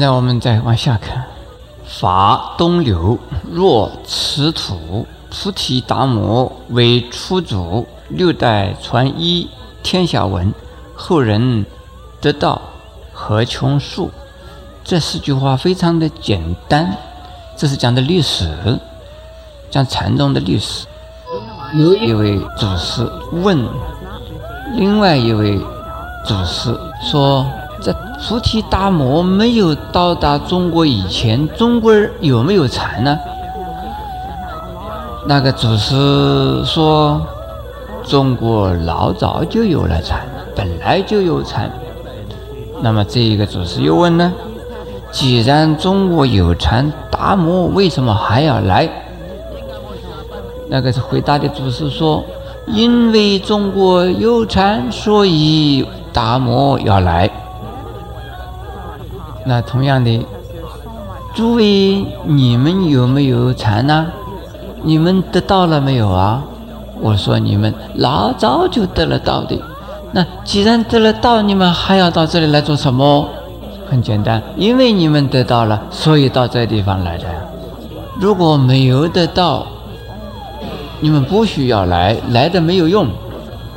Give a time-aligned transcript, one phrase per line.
[0.00, 1.26] 在我们再往下看，
[1.84, 3.18] 法东流，
[3.52, 9.48] 若此土，菩提达摩为初祖，六代传一，
[9.82, 10.54] 天下闻，
[10.94, 11.66] 后人
[12.20, 12.62] 得道
[13.12, 14.10] 何穷数？
[14.82, 16.96] 这四句话非常的简单，
[17.56, 18.78] 这是讲的历史，
[19.70, 20.86] 讲禅宗的历史。
[21.74, 23.64] 有一位祖师问
[24.74, 25.60] 另外一位
[26.26, 27.46] 祖师说
[28.22, 33.18] ：“菩提达摩没有到达中国以前，中国人有没有禅呢？”
[35.26, 37.20] 那个祖师说
[38.06, 40.20] ：“中国老早就有了禅，
[40.54, 41.70] 本来就有禅。”
[42.82, 44.32] 那么这一个祖师又问呢？
[45.10, 48.88] 既然中国有禅，达摩为什么还要来？
[50.68, 52.24] 那个回答的祖师说
[52.68, 57.28] ：“因为中国有禅，所以达摩要来。”
[59.44, 60.26] 那同样的，
[61.34, 64.06] 诸位，你们有没有禅呢？
[64.82, 66.42] 你们得到了没有啊？
[67.00, 69.58] 我说你们老早就得了道的。
[70.12, 73.28] 那既然得了道，你们还要到这里来做什么？
[73.88, 77.24] 很简单，因为你们得到了，所以到这地方来的。
[78.20, 79.66] 如果没有得到，
[81.00, 83.08] 你们不需要来，来的没有用。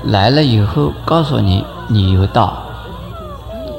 [0.05, 2.57] 来了以后，告诉你你有道。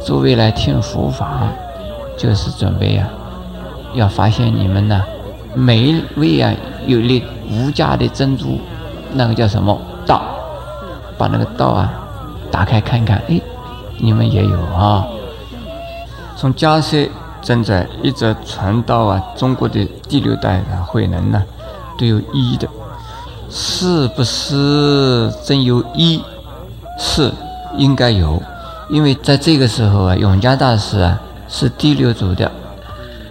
[0.07, 1.43] 诸位来听佛法，
[2.17, 3.09] 就是准备呀，
[3.95, 5.03] 要发现你们呢，
[5.55, 6.53] 每一位啊
[6.87, 8.59] 有粒无价的珍珠，
[9.13, 10.23] 那个叫什么道？
[11.17, 11.93] 把那个道啊
[12.51, 13.41] 打开看看，哎，
[13.99, 15.07] 你们也有啊。
[16.37, 17.09] 从迦叶
[17.41, 21.43] 正在一直传到啊中国的第六代的慧能呢，
[21.97, 22.69] 都有一的，
[23.49, 26.23] 是不是真有一？
[26.99, 27.33] 是
[27.77, 28.41] 应该有，
[28.89, 31.21] 因为在这个时候啊，永嘉大师啊
[31.55, 32.51] 是第六祖的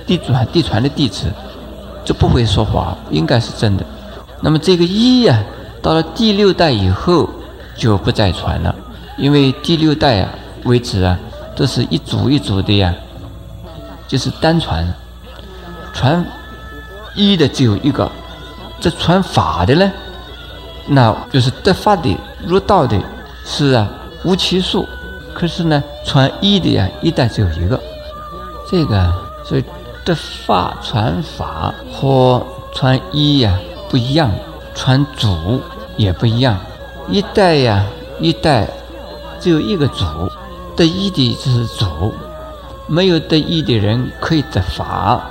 [0.05, 1.29] 地传地传的弟子，
[2.05, 3.83] 就不会说谎，应该是真的。
[4.39, 5.43] 那么这个一呀，
[5.81, 7.29] 到了第六代以后
[7.75, 8.73] 就不再传了，
[9.17, 10.29] 因为第六代啊
[10.63, 11.19] 为止啊。
[11.55, 12.91] 都是一组一组的呀，
[14.07, 14.91] 就是单传，
[15.93, 16.25] 传
[17.13, 18.11] 一的只有一个，
[18.81, 19.91] 这传法的呢，
[20.87, 22.99] 那就是得法的入道的，
[23.45, 23.87] 是啊
[24.23, 24.87] 无其数。
[25.31, 27.79] 可是呢，传一的呀，一代只有一个，
[28.73, 29.13] 这个
[29.45, 29.63] 所以
[30.03, 33.55] 得法传法和传一呀
[33.87, 34.31] 不一样，
[34.73, 35.61] 传祖
[35.95, 36.57] 也不一样，
[37.07, 37.85] 一代呀
[38.19, 38.67] 一代
[39.39, 40.03] 只有一个祖。
[40.75, 42.11] 得一的就是祖，
[42.87, 45.21] 没有得一的人可以得法，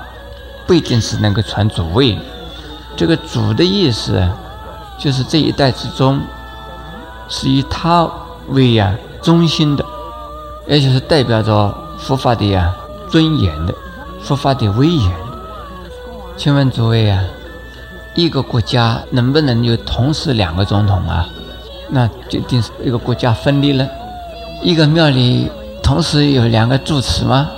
[0.64, 2.16] 不一定是能够传祖位。
[2.94, 4.24] 这个祖的意思，
[4.96, 6.20] 就是这一代之中，
[7.28, 8.08] 是以他
[8.50, 9.84] 为呀中心的，
[10.68, 12.72] 也就是代表着佛法的呀
[13.12, 13.74] 尊严的，
[14.22, 15.12] 佛法的威严。
[16.34, 17.22] 请问诸位啊，
[18.14, 21.28] 一个国家能不能有同时两个总统啊？
[21.90, 23.86] 那就定是一个国家分裂了。
[24.62, 25.50] 一个庙里
[25.82, 27.50] 同时有两个主持吗？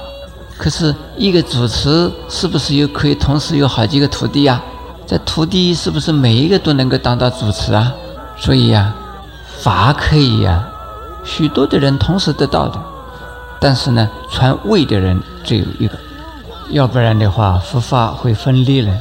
[0.59, 4.61] 可是一个主持是不是又可以同时有好几个徒弟啊？
[5.07, 7.95] 这徒弟是不是每一个都能够当到主持啊？
[8.37, 8.93] 所以呀，
[9.61, 10.67] 法可以呀，
[11.23, 12.83] 许多的人同时得到的，
[13.61, 15.97] 但是呢，传位的人只有一个，
[16.71, 18.93] 要不然的话，佛法会分裂了。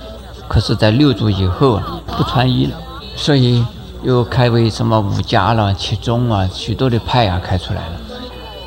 [0.47, 2.77] 可是，在六祖以后啊，不传一了，
[3.15, 3.65] 所以。
[4.03, 7.93] 又开为什么五家了、七宗啊，许多的派啊开出来了。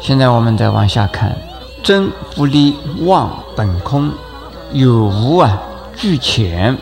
[0.00, 1.36] 现在我们再往下看，
[1.82, 4.10] 真不离妄本空，
[4.72, 5.60] 有无啊
[5.94, 6.74] 俱浅，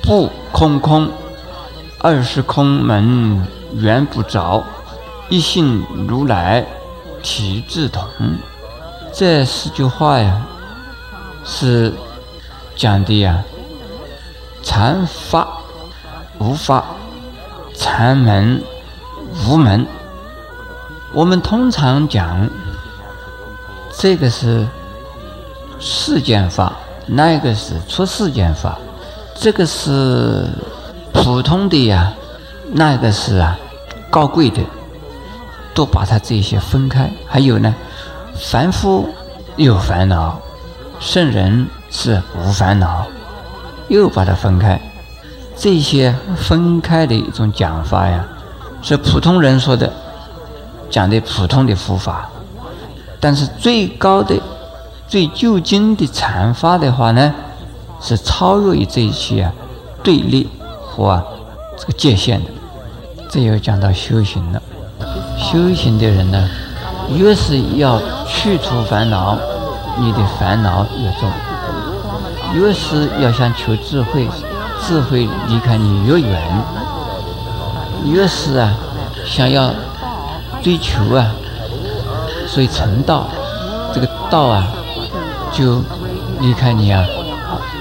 [0.00, 1.10] 不空空，
[1.98, 3.44] 二是空门
[3.74, 4.62] 缘不着，
[5.28, 6.64] 一性如来
[7.20, 8.04] 体自同。
[9.14, 10.40] 这四句话呀，
[11.44, 11.92] 是
[12.74, 13.44] 讲的呀，
[14.62, 15.46] 禅法
[16.38, 16.84] 无法。
[17.74, 18.62] 禅门、
[19.46, 19.84] 无门，
[21.12, 22.48] 我们通常讲，
[23.98, 24.66] 这个是
[25.80, 26.74] 世间法，
[27.06, 28.78] 那个是出世间法，
[29.34, 30.46] 这个是
[31.12, 32.12] 普通的呀，
[32.70, 33.58] 那个是啊
[34.10, 34.62] 高贵的，
[35.74, 37.10] 都把它这些分开。
[37.26, 37.74] 还有呢，
[38.34, 39.08] 凡夫
[39.56, 40.38] 有烦恼，
[40.98, 43.06] 圣人是无烦恼，
[43.88, 44.80] 又把它分开。
[45.56, 48.24] 这些分开的一种讲法呀，
[48.82, 49.92] 是普通人说的，
[50.90, 52.28] 讲的普通的佛法。
[53.20, 54.34] 但是最高的、
[55.06, 57.32] 最究竟的禅法的话呢，
[58.00, 59.52] 是超越于这些啊
[60.02, 60.48] 对立
[60.84, 61.22] 和
[61.78, 62.50] 这个界限的。
[63.28, 64.60] 这又讲到修行了。
[65.38, 66.50] 修行的人呢，
[67.16, 69.36] 越是要去除烦恼，
[69.98, 71.30] 你的烦恼越重。
[72.54, 74.28] 越是要想求智慧，
[74.80, 76.42] 智慧离开你越远。
[78.04, 78.74] 越是啊，
[79.24, 79.70] 想要
[80.60, 81.30] 追求啊，
[82.46, 83.28] 所以成道，
[83.94, 84.66] 这个道啊，
[85.52, 85.80] 就
[86.40, 87.04] 离开你啊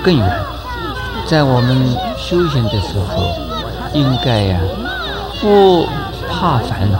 [0.04, 0.40] 更远。
[1.26, 3.36] 在我们修行的时候，
[3.94, 4.60] 应该呀，
[5.42, 5.86] 不
[6.30, 7.00] 怕烦恼，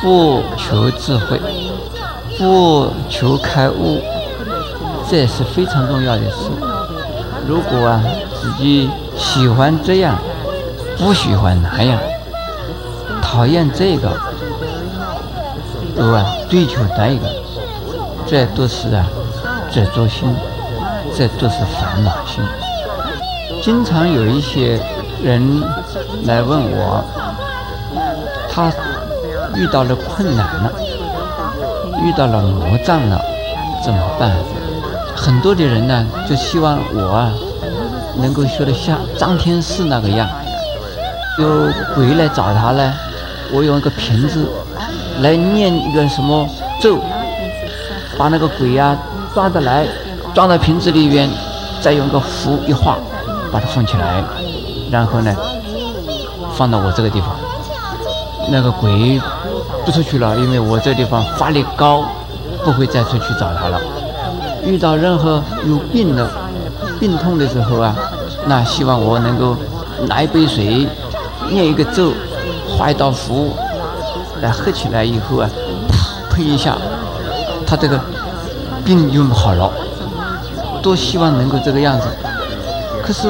[0.00, 1.40] 不求智慧，
[2.38, 4.00] 不求开悟。
[5.10, 6.50] 这是非常重要的事。
[7.46, 8.02] 如果啊，
[8.40, 10.18] 自己喜欢这样，
[10.98, 11.98] 不喜欢那样，
[13.22, 14.10] 讨厌这个，
[15.96, 16.26] 对吧？
[16.50, 17.26] 追求那个，
[18.26, 19.06] 这都是啊，
[19.72, 20.28] 这作心，
[21.16, 22.44] 这都是烦恼心。
[23.62, 24.78] 经常有一些
[25.22, 25.62] 人
[26.24, 27.02] 来问我，
[28.50, 28.70] 他
[29.58, 30.72] 遇到了困难了，
[32.00, 33.20] 遇到了魔障了，
[33.84, 34.30] 怎么办？
[35.16, 37.32] 很多的人呢，就希望我啊，
[38.16, 40.28] 能够学得像张天师那个样。
[41.38, 42.94] 有鬼来找他呢，
[43.52, 44.48] 我用一个瓶子
[45.20, 46.48] 来念一个什么
[46.80, 46.98] 咒，
[48.16, 48.96] 把那个鬼呀
[49.34, 49.84] 抓得来，
[50.34, 51.28] 装到瓶子里边，
[51.80, 52.96] 再用个符一画，
[53.52, 54.22] 把它封起来，
[54.90, 55.34] 然后呢，
[56.54, 57.30] 放到我这个地方，
[58.50, 59.20] 那个鬼
[59.88, 62.04] 不出去了，因为我这地方法力高，
[62.62, 63.80] 不会再出去找他了。
[64.62, 66.30] 遇到任何有病的、
[67.00, 67.96] 病痛的时候啊，
[68.46, 69.56] 那希望我能够
[70.06, 70.86] 拿一杯水，
[71.50, 72.12] 念一个咒，
[72.76, 73.54] 画一道符，
[74.42, 75.48] 来喝起来以后啊，
[76.28, 76.76] 喷一下，
[77.66, 77.98] 他这个
[78.84, 79.72] 病就好了。
[80.82, 82.06] 多希望能够这个样子。
[83.02, 83.26] 可是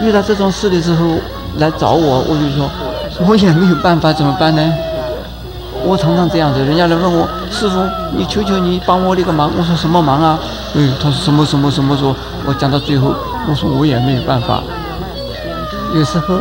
[0.00, 1.16] 遇到这种事的时候
[1.58, 2.70] 来找我，我就说，
[3.26, 4.72] 我也没有办法，怎么办呢？
[5.86, 7.80] 我常常这样子，人家来问我师傅，
[8.16, 9.50] 你求求你帮我这个忙。
[9.56, 10.38] 我说什么忙啊？
[10.74, 12.14] 嗯，他说什么什么什么说。
[12.44, 13.14] 我讲到最后，
[13.48, 14.60] 我说我也没有办法。
[15.94, 16.34] 有时候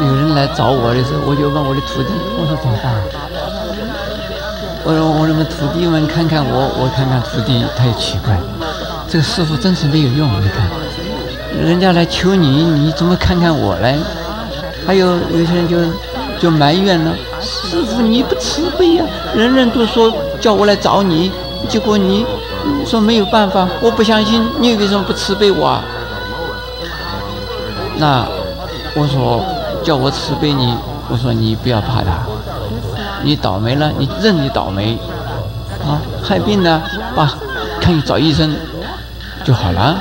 [0.00, 2.94] 有人来找我的时候，我就问我的徒弟，我说怎么办？
[4.84, 8.38] 我说我们徒弟们看看我，我看看徒弟，他也奇怪，
[9.08, 10.30] 这个师傅真是没有用。
[10.40, 10.70] 你看，
[11.60, 13.98] 人家来求你，你怎么看看我嘞？
[14.86, 15.78] 还有有些人就
[16.44, 17.14] 就埋怨了。
[17.40, 19.04] 师傅，你不慈悲呀！
[19.34, 21.32] 人人都说叫我来找你，
[21.70, 22.26] 结果你
[22.84, 25.80] 说没有办法，我不相信，你为什么不慈悲我？
[27.96, 28.26] 那
[28.94, 29.42] 我说
[29.82, 30.76] 叫我慈悲你，
[31.08, 32.26] 我说你不要怕他，
[33.22, 34.98] 你倒霉了，你认你倒霉
[35.82, 35.96] 啊！
[36.22, 36.82] 害病呢，
[37.16, 37.38] 啊，
[37.80, 38.54] 看你找医生
[39.42, 39.96] 就好了。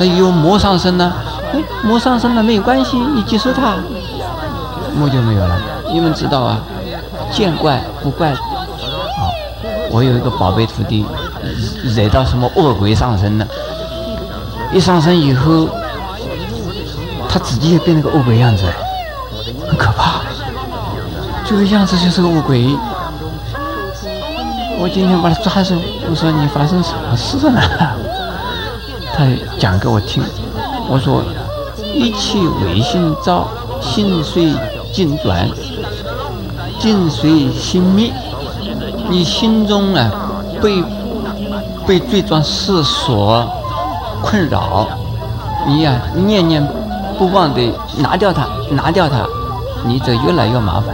[0.00, 1.12] 那有魔上身呢？
[1.52, 3.74] 哎，魔上身了没有关系，你接受他，
[4.94, 5.60] 魔就没有了。
[5.92, 6.60] 你们知道啊，
[7.30, 8.30] 见怪不怪。
[8.30, 8.38] 啊，
[9.90, 11.04] 我有一个宝贝徒弟，
[11.84, 13.46] 惹到什么恶鬼上身了。
[14.72, 15.68] 一上身以后，
[17.28, 18.64] 他自己也变了个恶鬼样子，
[19.68, 20.22] 很可怕。
[21.44, 22.76] 这个样子就是个恶鬼。
[24.78, 25.74] 我今天把他抓住，
[26.10, 27.96] 我说你发生什么事了？
[29.14, 29.26] 他
[29.58, 30.22] 讲给我听。
[30.88, 31.22] 我说
[31.94, 33.46] 一气为心造，
[33.80, 34.52] 心随
[34.92, 35.48] 境转。
[36.80, 38.12] 境随心灭，
[39.08, 40.10] 你心中啊
[40.60, 40.82] 被
[41.86, 43.48] 被罪状事所
[44.20, 44.88] 困扰，
[45.64, 45.92] 你呀
[46.26, 46.66] 念念
[47.16, 47.60] 不忘的
[47.98, 49.24] 拿掉它，拿掉它，
[49.86, 50.92] 你这越来越麻烦。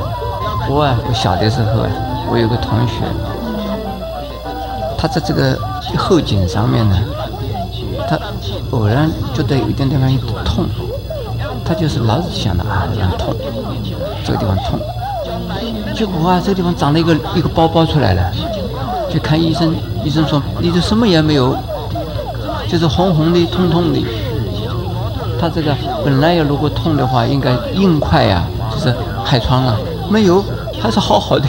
[0.68, 1.88] 我啊，我小的时候啊，
[2.30, 3.02] 我有个同学，
[4.98, 5.58] 他在这个
[5.96, 6.96] 后颈上面呢，
[8.06, 8.18] 他
[8.72, 10.06] 偶然觉得有一点地方
[10.44, 10.66] 痛，
[11.68, 13.37] 他就是老是想着啊，这样痛，
[14.25, 14.80] 这个地方痛。
[15.94, 18.32] 结果啊，这个地方长了一个一个包包出来了，
[19.10, 21.54] 去看医生，医生说你这什么也没有，
[22.66, 24.00] 就是红红的、痛痛的。
[25.38, 29.76] 他这个本来要如果痛的话，应该硬块呀，就是海疮啊，
[30.08, 30.42] 没有，
[30.80, 31.44] 还是好好的。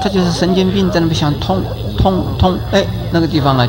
[0.00, 1.60] 他就是神经病在那边想痛
[1.98, 3.66] 痛痛，哎，那个地方啊，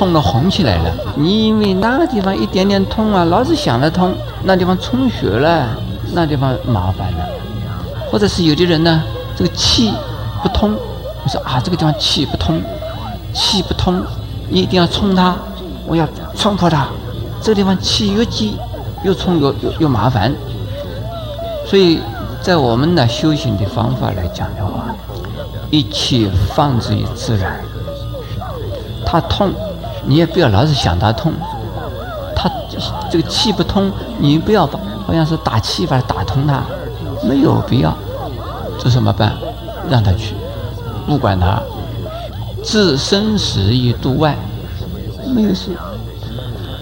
[0.00, 0.90] 痛的红起来了。
[1.14, 4.14] 你因为那个地方一点点痛啊，老是想着痛，
[4.44, 5.76] 那地方充血了，
[6.14, 7.28] 那地方麻烦了。
[8.10, 9.04] 或者是有的人呢，
[9.36, 9.92] 这个气
[10.42, 10.74] 不通，
[11.22, 12.62] 我说啊，这个地方气不通，
[13.34, 14.02] 气不通，
[14.48, 15.36] 你一定要冲它，
[15.86, 16.88] 我要冲破它。
[17.42, 18.56] 这个地方气越积，
[19.02, 20.34] 越冲越越麻烦。
[21.66, 22.00] 所以
[22.40, 24.86] 在我们的修行的方法来讲的话，
[25.70, 27.60] 一切放之于自然。
[29.04, 29.52] 它痛，
[30.04, 31.32] 你也不要老是想它痛。
[32.34, 32.50] 它
[33.10, 36.62] 这个气不通，你不要把好像是打气把它打通它。
[37.22, 37.94] 没有必要，
[38.78, 39.34] 这怎么办？
[39.90, 40.34] 让他去，
[41.06, 41.60] 不管他，
[42.62, 44.34] 置生死于度外，
[45.26, 45.70] 没有事。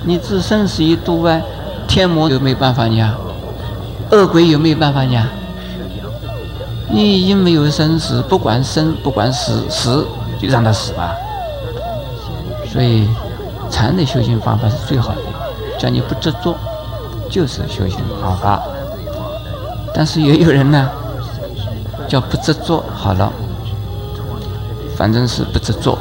[0.04, 1.42] 你置生死于度外，
[1.88, 3.18] 天魔有没有办法你啊？
[4.12, 5.28] 恶鬼有没有办法你啊？
[6.88, 10.06] 你已经没有生死，不管生不管死，死
[10.40, 11.12] 就让他死吧。
[12.70, 13.08] 所以
[13.70, 15.22] 禅的修行方法是最好的，
[15.78, 16.54] 叫你不执着，
[17.30, 18.62] 就是修行方法。
[19.94, 20.88] 但是也有人呢，
[22.06, 23.32] 叫不执着，好了，
[24.96, 25.98] 反正是不执着，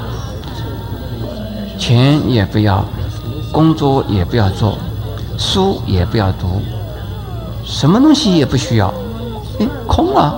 [1.79, 2.83] 钱也不要，
[3.51, 4.77] 工作也不要做，
[5.37, 6.61] 书也不要读，
[7.63, 8.93] 什么东西也不需要，
[9.59, 10.35] 哎，空啊，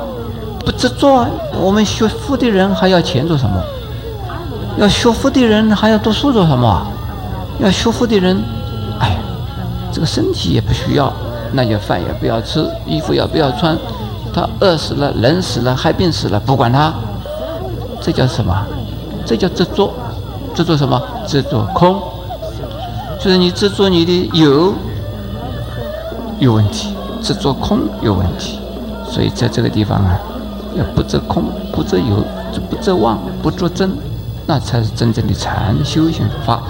[0.63, 1.27] 不执着。
[1.59, 3.62] 我们学佛的人还要钱做什么？
[4.79, 6.88] 要学佛的人还要读书做什么？
[7.59, 8.41] 要学佛的人，
[9.00, 9.17] 哎，
[9.91, 11.12] 这个身体也不需要。
[11.51, 13.77] 那就饭也不要吃，衣服也不要穿，
[14.33, 16.93] 他饿死了、冷死了、害病死了，不管他，
[18.00, 18.55] 这叫什么？
[19.25, 19.91] 这叫执着，
[20.55, 21.01] 执着什么？
[21.27, 22.01] 执着空，
[23.19, 24.74] 就是你执着你的有
[26.38, 28.59] 有问题，执着空有问题，
[29.09, 30.17] 所以在这个地方啊，
[30.75, 32.24] 要不执空，不执有，
[32.69, 33.91] 不执妄，不着真，
[34.50, 36.63] 那才是真正的禅修行法。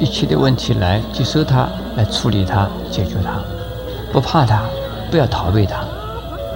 [0.00, 3.38] 一切的问题来接受它，来处理它，解决它，
[4.12, 4.62] 不怕它，
[5.08, 5.84] 不要逃避它。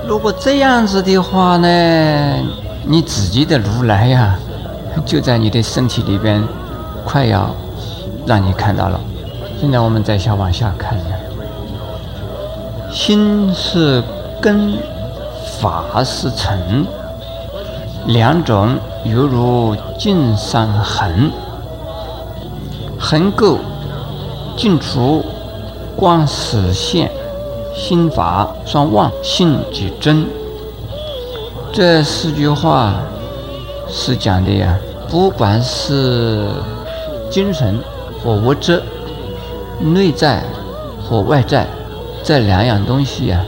[0.05, 1.69] 如果这样子的话呢，
[2.85, 4.37] 你自己的如来呀，
[5.05, 6.43] 就在你的身体里边，
[7.05, 7.55] 快要
[8.27, 8.99] 让你看到了。
[9.61, 10.99] 现在我们再下往下看，
[12.91, 14.03] 心是
[14.41, 14.77] 根，
[15.61, 16.85] 法是尘，
[18.07, 21.31] 两种犹如金山横。
[22.99, 23.59] 横垢
[24.57, 25.25] 尽除，
[25.97, 27.11] 光实现，
[27.75, 30.27] 心法双旺，性即真。
[31.73, 32.95] 这四句话
[33.89, 34.79] 是讲的呀，
[35.11, 36.49] 不管是
[37.29, 37.79] 精神
[38.23, 38.83] 或物质，
[39.81, 40.43] 内在
[41.03, 41.67] 或外在，
[42.23, 43.45] 这两样东西呀，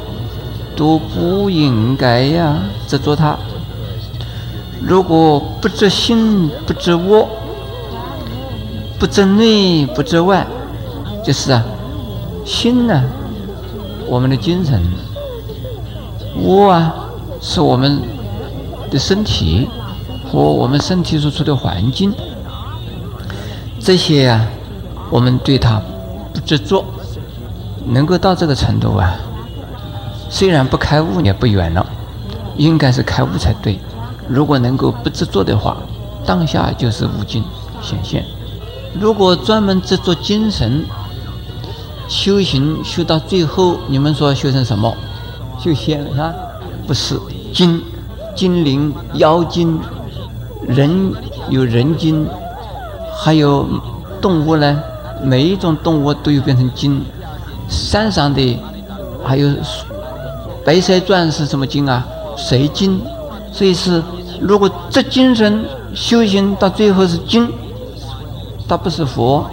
[0.77, 3.39] 都不应该呀执着它。
[4.81, 7.29] 如果不知心，不知我。
[8.99, 10.45] 不知内不知外，
[11.25, 11.65] 就是啊，
[12.45, 13.01] 心呢，
[14.09, 14.81] 我们的精神；
[16.35, 16.93] 我啊，
[17.41, 18.03] 是我们
[18.91, 19.69] 的身体
[20.29, 22.13] 和我们身体所处的环境。
[23.79, 24.45] 这些啊，
[25.11, 25.81] 我们对它
[26.35, 26.85] 不执着，
[27.87, 29.15] 能够到这个程度啊，
[30.29, 31.87] 虽然不开悟也不远了，
[32.57, 33.79] 应该是开悟才对。
[34.29, 35.77] 如果能够不执着的话，
[36.25, 37.43] 当下就是无尽
[37.81, 38.25] 显现。
[39.01, 40.85] 如果专门执着精神
[42.09, 44.95] 修行，修到最后，你们说修成什么？
[45.59, 46.35] 修仙了是吧？
[46.87, 47.19] 不是，
[47.53, 47.83] 精
[48.35, 49.81] 精灵、妖精、
[50.67, 51.13] 人
[51.51, 52.27] 有人精，
[53.17, 53.67] 还有
[54.21, 54.83] 动物呢。
[55.23, 57.05] 每一种动物都有变成精。
[57.69, 58.59] 山上的
[59.25, 59.49] 还有
[60.65, 62.07] 《白蛇传》是什么精啊？
[62.37, 63.01] 水精。
[63.51, 64.01] 所以是，
[64.41, 65.65] 如果这精神
[65.95, 67.49] 修行到最后是精。
[68.69, 69.47] 他不是佛，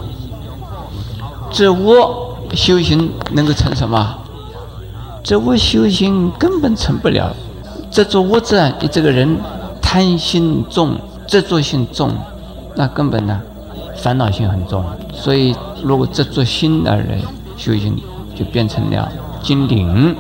[1.50, 4.14] 这我修行能够成什么？
[5.24, 7.34] 这我修行根本成不了。
[7.90, 9.38] 这做我这你这个人
[9.82, 12.12] 贪心重，执着心重，
[12.76, 13.42] 那根本呢
[13.96, 14.84] 烦恼心很重。
[15.14, 17.18] 所以如果执着心而来
[17.56, 17.98] 修行，
[18.36, 19.10] 就变成了
[19.42, 20.14] 精灵。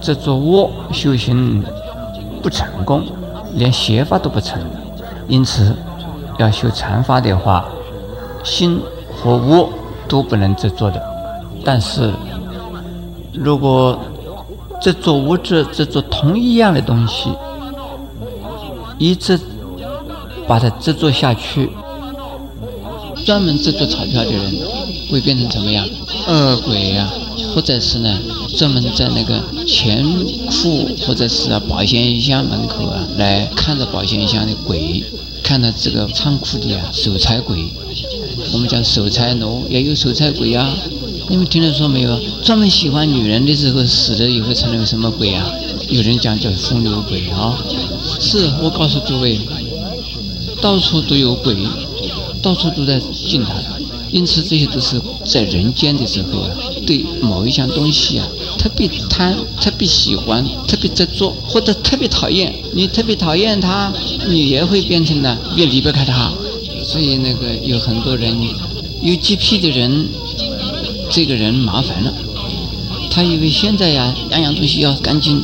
[0.00, 1.62] 这做我修行
[2.42, 3.04] 不成功，
[3.54, 4.60] 连邪法都不成。
[5.28, 5.76] 因此
[6.38, 7.68] 要修禅法的话。
[8.42, 8.80] 心
[9.14, 9.68] 和物
[10.08, 11.02] 都不能执着的，
[11.62, 12.10] 但是
[13.34, 14.00] 如果
[14.80, 17.28] 执着物质、执着同一样的东西，
[18.96, 19.38] 一直
[20.48, 21.70] 把它执着下去，
[23.26, 24.40] 专门执着钞票的人
[25.12, 25.86] 会变成怎么样？
[26.26, 27.10] 恶鬼呀，
[27.54, 28.18] 或者是呢，
[28.56, 30.04] 专门在那个钱
[30.46, 35.02] 库或者是啊保险箱门口啊来看着保险箱的鬼，
[35.42, 37.64] 看到这个仓库的啊守财鬼。
[38.52, 40.74] 我们讲守财奴，也有守财鬼啊！
[41.28, 42.18] 你们听人说没有？
[42.42, 45.46] 专门喜欢女人的时候，死了以后成了什么鬼啊？
[45.88, 47.56] 有人讲叫风流鬼啊！
[48.18, 49.38] 是我告诉诸位，
[50.60, 51.54] 到处都有鬼，
[52.42, 53.54] 到处都在进他。
[54.10, 56.50] 因此，这些都是在人间的时候啊，
[56.86, 58.26] 对某一项东西啊
[58.58, 62.54] 特别贪、特别喜欢、特别执着，或者特别讨厌。
[62.74, 63.92] 你特别讨厌他，
[64.28, 66.32] 你也会变成呢，越离不开他。
[66.82, 68.34] 所以那个有很多人
[69.02, 70.08] 有洁癖的人，
[71.10, 72.12] 这个人麻烦了。
[73.10, 75.42] 他以为现在呀，样样东西要干净，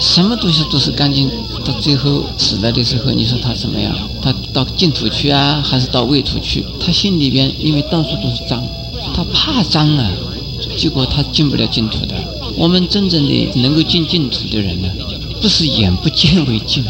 [0.00, 1.30] 什么东西都是干净。
[1.64, 3.94] 到最后死了的时候，你说他怎么样？
[4.22, 6.64] 他到净土去啊，还是到秽土去？
[6.80, 8.64] 他心里边因为到处都是脏，
[9.14, 10.10] 他怕脏啊，
[10.76, 12.14] 结果他进不了净土的。
[12.56, 14.88] 我们真正的能够进净土的人呢，
[15.40, 16.84] 不是眼不见为净，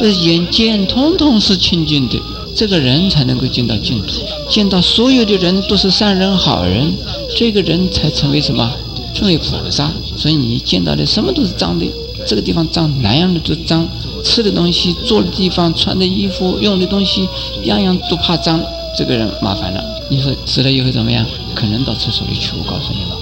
[0.00, 2.20] 而眼见通通是清净的，
[2.54, 4.08] 这个人才能够进到净土。
[4.48, 6.92] 见到所有的人都是善人好人，
[7.36, 8.70] 这个人才成为什么？
[9.14, 9.90] 成为菩萨。
[10.16, 11.86] 所以你见到的什么都是脏的。
[12.26, 13.86] 这个地方脏，哪样的都脏，
[14.24, 17.28] 吃的东西、坐的地方、穿的衣服、用的东西，
[17.64, 18.62] 样样都怕脏。
[18.96, 19.84] 这个人麻烦了。
[20.08, 21.24] 你说死了以后怎么样？
[21.54, 22.52] 可能到厕所里去。
[22.56, 23.16] 我告诉你吧，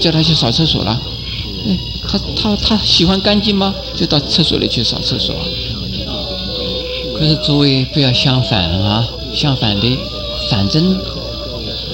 [0.00, 1.00] 叫他去扫厕所了。
[1.66, 1.76] 哎，
[2.08, 3.74] 他他他喜欢干净吗？
[3.96, 5.34] 就到厕所里去扫厕所。
[7.18, 9.98] 可是诸位不要相反啊，相反的，
[10.50, 10.96] 反正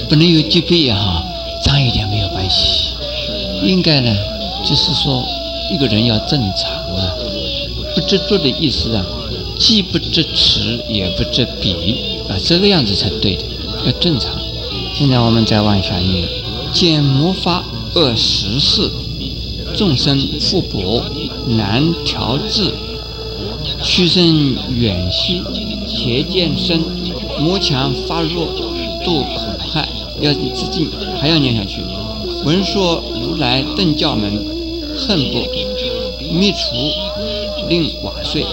[0.09, 1.25] 不能有戒备哈，
[1.63, 2.91] 脏一点没有关系。
[3.63, 4.15] 应该呢，
[4.65, 5.25] 就是说。
[5.73, 7.17] 一个人要正常啊，
[7.95, 9.03] 不执着的意思啊，
[9.59, 11.73] 既不执持也不执彼
[12.39, 13.45] 这个样子才对的，
[13.87, 14.31] 要正常。
[14.95, 16.29] 现在我们再往下念：
[16.73, 17.65] 见魔法
[17.95, 18.91] 恶十事，
[19.77, 21.03] 众生复薄
[21.47, 22.73] 难调治，
[23.83, 25.43] 屈身远息，
[25.87, 26.81] 邪见深，
[27.41, 28.47] 魔强发弱，
[29.05, 29.41] 度苦
[29.73, 29.89] 害。
[30.21, 30.89] 要自尽，
[31.21, 31.81] 还要念下去。
[32.45, 34.55] 闻说如来顿教门。
[34.97, 35.45] 恨不
[36.33, 38.47] 灭除，令瓦碎，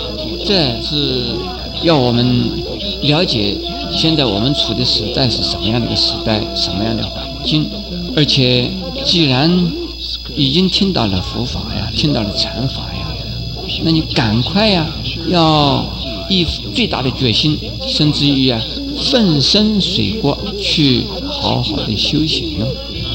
[0.44, 1.36] 这是
[1.84, 2.50] 要我们
[3.02, 3.58] 了解
[3.92, 7.68] 现在我们处的时代是什么样的一个时代，什么样的环境。
[8.16, 8.70] 而且，
[9.06, 9.50] 既然
[10.36, 13.08] 已经听到了佛法呀，听到了禅法呀，
[13.84, 14.86] 那你赶快呀，
[15.28, 15.86] 要
[16.30, 18.62] 以最大的决心，甚至于呀，
[19.12, 22.60] 粉身碎骨去好好的修行。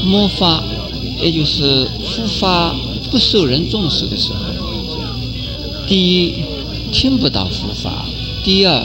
[0.03, 0.63] 魔法，
[1.21, 2.75] 也就是佛法。
[3.09, 4.39] 不受人重视的时候，
[5.87, 6.33] 第一
[6.91, 8.03] 听不到佛法；
[8.43, 8.83] 第二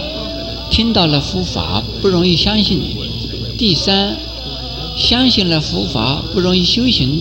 [0.73, 2.79] 听到了佛法不容易相信；
[3.59, 4.17] 第三
[4.97, 7.21] 相信了佛法不容易修行；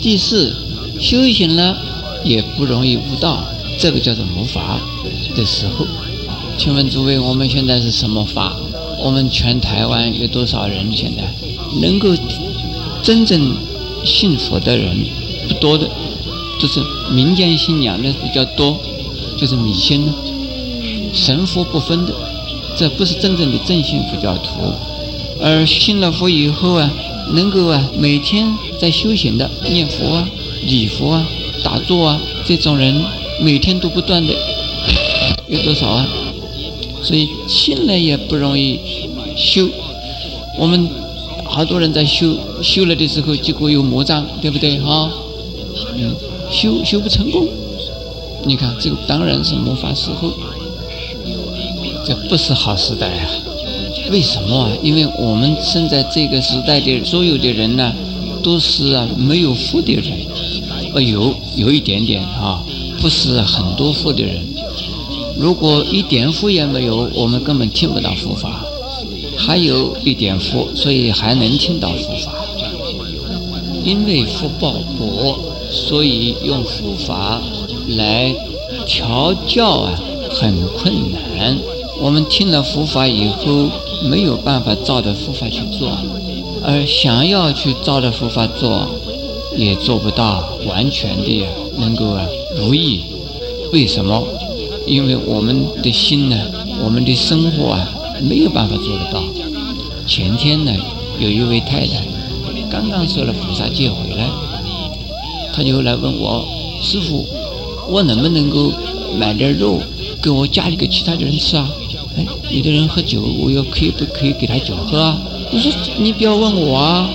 [0.00, 0.56] 第四
[0.98, 1.76] 修行了
[2.24, 3.44] 也不容易悟道。
[3.78, 4.80] 这个叫做魔法
[5.36, 5.86] 的时候。
[6.56, 8.56] 请问诸位，我们现在是什么法？
[8.98, 11.22] 我们全台湾有多少人现在
[11.82, 12.14] 能够
[13.02, 13.54] 真正
[14.06, 14.96] 信佛的人
[15.46, 15.86] 不多的。
[16.58, 16.80] 就是
[17.12, 18.80] 民间信仰的比较多，
[19.36, 20.10] 就是迷信，
[21.12, 22.14] 神佛不分的，
[22.76, 24.50] 这不是真正的正信佛教徒。
[25.40, 26.90] 而信了佛以后啊，
[27.32, 30.28] 能够啊每天在修行的念佛啊、
[30.66, 31.26] 礼佛啊、
[31.62, 33.02] 打坐啊，这种人
[33.40, 34.32] 每天都不断的
[35.48, 36.06] 有多少啊？
[37.02, 38.78] 所以信了也不容易
[39.36, 39.68] 修。
[40.58, 40.88] 我们
[41.44, 44.78] 好多人在修修了的时候，结果有魔障，对不对？
[44.80, 45.10] 哈，
[45.96, 46.14] 嗯。
[46.48, 47.48] 修修不成功，
[48.44, 50.32] 你看这个当然是魔法时候，
[52.06, 53.28] 这不是好时代啊！
[54.12, 54.70] 为什么啊？
[54.80, 57.92] 因为我们生在这个时代的所有的人呢，
[58.42, 60.12] 都是啊没有福的人，
[60.94, 62.62] 呃有有一点点啊，
[63.00, 64.40] 不是很多福的人。
[65.36, 68.50] 如果一点福也没有，我们根本听不到佛法；
[69.36, 72.32] 还有一点福，所以还能听到佛法，
[73.84, 75.38] 因为福报薄。
[75.68, 77.42] 所以用佛法
[77.88, 78.32] 来
[78.86, 81.58] 调教啊，很困难。
[81.98, 83.70] 我们听了佛法以后，
[84.08, 85.96] 没有办法照着佛法去做，
[86.62, 88.86] 而想要去照着佛法做，
[89.56, 91.44] 也做不到完全的
[91.78, 92.24] 能够啊
[92.56, 93.00] 如意。
[93.72, 94.22] 为什么？
[94.86, 96.36] 因为我们的心呢，
[96.84, 97.88] 我们的生活啊，
[98.20, 99.22] 没有办法做得到。
[100.06, 100.72] 前天呢，
[101.18, 102.04] 有一位太太
[102.70, 104.28] 刚刚受了菩萨戒回来。
[105.52, 106.46] 她就来问我
[106.82, 107.26] 师傅，
[107.88, 108.70] 我能不能够
[109.18, 109.80] 买点肉
[110.22, 111.68] 给我家里给其他的人吃啊？
[112.16, 115.20] 哎，有的人喝酒，我要可以不可以给他酒喝啊？
[115.52, 117.10] 我说你不要问我啊，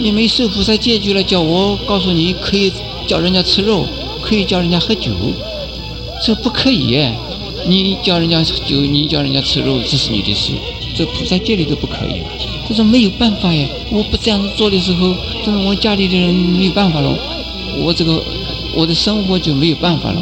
[0.00, 2.72] 你没受菩萨戒律了，叫我告诉你可以
[3.06, 3.86] 叫人家吃肉，
[4.20, 5.10] 可以叫人家喝酒，
[6.24, 6.98] 这不可以。
[7.64, 10.50] 你叫人家酒，你叫人家吃肉，这是你的事，
[10.96, 12.20] 这菩萨戒律都不可以。
[12.66, 17.16] 他说没有办法呀，我不这样子做的时候，这是我家里的人没有办法了。
[17.78, 18.20] 我这个
[18.74, 20.20] 我的生活就没有办法了，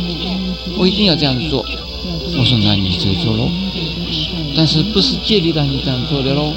[0.77, 1.65] 我一定要这样子做。
[2.39, 3.49] 我说那你就做喽，
[4.61, 6.53] 但是不是戒律让你这样做的喽？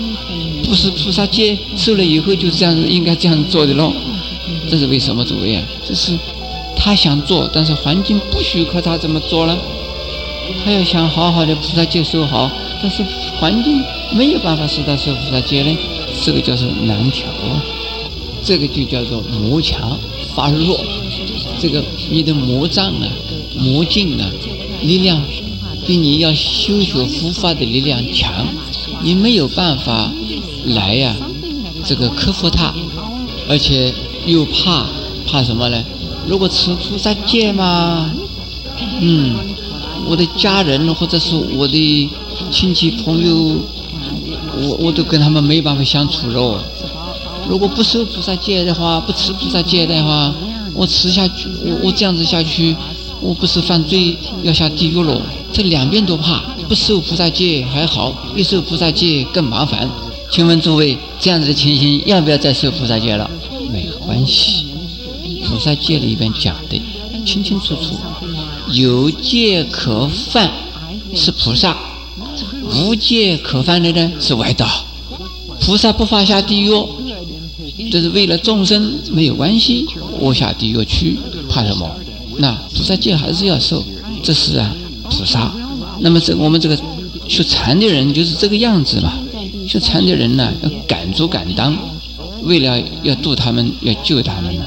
[0.62, 3.94] 不是菩萨戒受了以后就这样应该这样做的喽？
[4.70, 5.64] 这是为什么诸位啊？
[5.88, 6.12] 这是
[6.76, 9.58] 他想做，但是环境不许可他这么做了。
[10.66, 13.02] 他要想好好的菩萨戒受好，但是
[13.40, 13.82] 环境
[14.14, 15.74] 没有办法使他受菩萨戒呢，
[16.26, 17.64] 这个叫做难调啊，
[18.44, 19.98] 这个就叫做魔强。
[20.36, 20.78] 发弱，
[21.58, 23.08] 这个你的魔障啊、
[23.58, 24.30] 魔镜啊，
[24.82, 25.24] 力量
[25.86, 28.46] 比你要修学佛法的力量强，
[29.02, 30.12] 你没有办法
[30.66, 31.16] 来呀，
[31.86, 32.74] 这个克服它，
[33.50, 33.94] 而且
[34.26, 34.86] 又怕
[35.28, 35.84] 怕什么呢？
[36.26, 38.10] 如果持菩萨戒嘛，
[39.02, 39.36] 嗯，
[40.08, 42.10] 我的家人或者是我的
[42.50, 43.58] 亲戚朋友，
[44.62, 46.58] 我我都跟他们没有办法相处喽。
[47.50, 50.34] 如果不受菩萨戒的话，不吃菩萨戒的话，
[50.74, 52.74] 我吃下去，我我这样子下去，
[53.20, 55.22] 我不是犯罪要下地狱喽？
[55.54, 59.88] 这两边都怕，不受菩萨戒还好，一受菩萨戒更麻烦。
[60.32, 63.30] 请问诸位，这样子的情形要不要再受菩萨戒了？
[63.72, 64.66] 没关系，
[65.46, 66.82] 菩萨戒里边讲的
[67.24, 67.96] 清清楚楚，
[68.72, 70.52] 有戒可犯
[71.16, 71.78] 是菩萨，
[72.74, 74.68] 无戒可犯的呢是外道。
[75.62, 76.72] 菩萨不发下地狱。
[77.92, 79.88] 这是为了众生没有关系，
[80.20, 81.18] 我下地狱去
[81.50, 81.90] 怕什么？
[82.38, 83.84] 那菩萨戒还是要受，
[84.24, 84.76] 这是啊
[85.14, 85.52] 自杀。
[86.00, 86.76] 那么这我们这个
[87.28, 89.14] 学禅的人就是这个样子嘛。
[89.68, 91.76] 学禅的人呢要敢做敢当，
[92.44, 94.66] 为了要度他们，要救他们呢，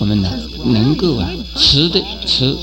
[0.00, 0.30] 我们呢
[0.64, 2.56] 能够啊持的持，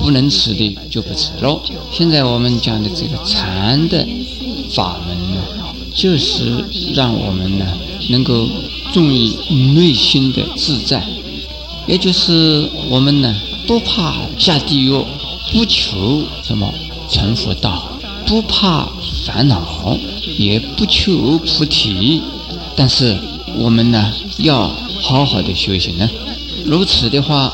[0.00, 1.60] 不能持的就不持喽。
[1.92, 4.06] 现在我们讲的这个禅的
[4.74, 5.40] 法门呢，
[5.94, 7.66] 就是让我们呢
[8.10, 8.46] 能够。
[8.92, 9.30] 重于
[9.74, 11.04] 内心的自在，
[11.86, 13.34] 也就是我们呢
[13.66, 14.90] 不怕下地狱，
[15.52, 16.72] 不求什么
[17.10, 17.88] 成佛道，
[18.26, 18.88] 不怕
[19.24, 19.96] 烦恼，
[20.38, 22.20] 也不求菩提。
[22.74, 23.16] 但是
[23.56, 24.68] 我们呢要
[25.00, 26.08] 好好的修行呢。
[26.64, 27.52] 如此的话，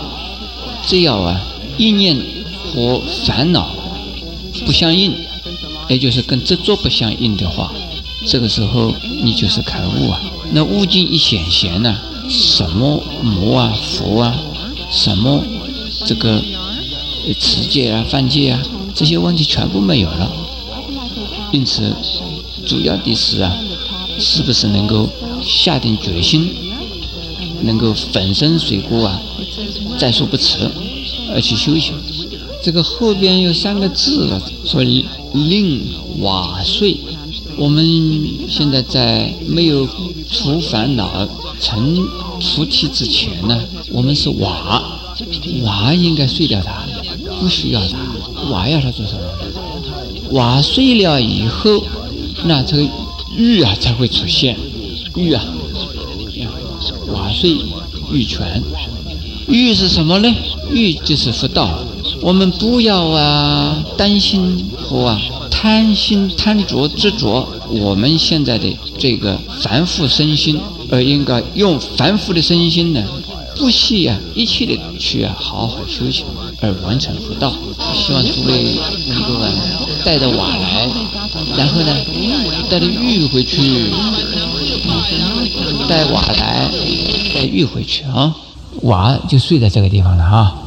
[0.86, 1.40] 只要啊
[1.76, 2.16] 意念
[2.72, 3.70] 和烦恼
[4.66, 5.14] 不相应，
[5.88, 7.72] 也就是跟执着不相应的话，
[8.26, 10.20] 这个时候你就是开悟啊。
[10.50, 11.96] 那悟境一显现呢，
[12.28, 14.36] 什么魔啊、佛啊，
[14.90, 15.42] 什么
[16.04, 16.42] 这个
[17.38, 18.62] 持戒啊、犯戒啊，
[18.94, 20.30] 这些问题全部没有了。
[21.52, 21.94] 因此，
[22.66, 23.54] 主要的是啊，
[24.18, 25.08] 是不是能够
[25.42, 26.50] 下定决心，
[27.62, 29.20] 能够粉身碎骨啊，
[29.98, 30.58] 再说不迟，
[31.34, 31.94] 而去修行。
[32.62, 35.80] 这个后边有三个字了，说令
[36.20, 36.96] 瓦碎。
[37.58, 37.84] 我们
[38.48, 39.86] 现在在没有
[40.30, 41.28] 除烦恼、
[41.60, 42.08] 成
[42.40, 44.82] 菩提之前呢，我们是瓦，
[45.64, 46.82] 瓦应该碎掉它，
[47.42, 47.98] 不需要它，
[48.52, 49.20] 瓦要它做什么？
[50.30, 51.82] 瓦碎了以后，
[52.44, 52.88] 那这个
[53.36, 54.56] 玉啊才会出现，
[55.16, 55.42] 玉啊，
[57.12, 57.58] 瓦碎
[58.12, 58.62] 玉全，
[59.48, 60.32] 玉是什么呢？
[60.70, 61.80] 玉就是佛道，
[62.20, 65.20] 我们不要啊担心和啊。
[65.50, 68.66] 贪心、贪着、执着，我们现在的
[68.98, 70.58] 这个凡夫身心，
[70.90, 73.00] 而应该用凡夫的身心呢，
[73.56, 76.24] 不惜啊一切的去啊好好修行，
[76.60, 77.52] 而完成佛道。
[77.94, 78.76] 希望诸位
[79.08, 79.50] 能够啊
[80.04, 80.88] 带着瓦来，
[81.56, 81.94] 然后呢
[82.70, 83.90] 带着玉回去，
[85.88, 86.70] 带瓦来，
[87.34, 88.34] 带玉回去啊，
[88.82, 90.61] 瓦就睡在这个地方了啊。